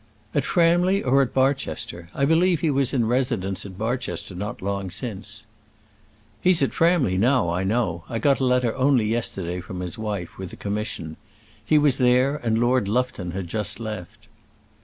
"At 0.33 0.45
Framley 0.45 1.03
or 1.03 1.21
at 1.21 1.31
Barchester? 1.31 2.09
I 2.15 2.25
believe 2.25 2.61
he 2.61 2.71
was 2.71 2.91
in 2.91 3.05
residence 3.05 3.67
at 3.67 3.77
Barchester 3.77 4.33
not 4.33 4.59
long 4.59 4.89
since." 4.89 5.43
"He's 6.41 6.63
at 6.63 6.73
Framley 6.73 7.19
now, 7.19 7.49
I 7.51 7.63
know. 7.63 8.03
I 8.09 8.17
got 8.17 8.39
a 8.39 8.43
letter 8.43 8.75
only 8.75 9.05
yesterday 9.05 9.61
from 9.61 9.79
his 9.79 9.99
wife, 9.99 10.39
with 10.39 10.51
a 10.53 10.57
commission. 10.57 11.17
He 11.63 11.77
was 11.77 11.99
there, 11.99 12.37
and 12.37 12.57
Lord 12.57 12.87
Lufton 12.87 13.29
had 13.33 13.47
just 13.47 13.79
left." 13.79 14.25